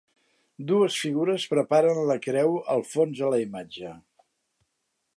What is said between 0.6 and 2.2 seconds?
Dues figures preparen la